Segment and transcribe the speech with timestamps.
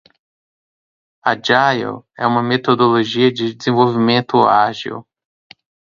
[1.23, 5.05] Agile é uma metodologia de desenvolvimento ágil.